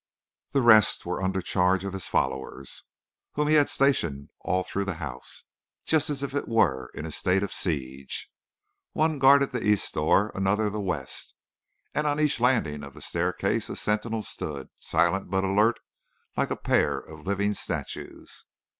[0.53, 2.85] "The rest were under charge of his followers,
[3.33, 5.43] whom he had stationed all through the house,
[5.85, 8.31] just as if it were in a state of siege.
[8.93, 11.35] One guarded the east door and another the west,
[11.93, 15.79] and on each landing of the staircase a sentinel stood, silent but alert,
[16.35, 18.45] like a pair of living statues.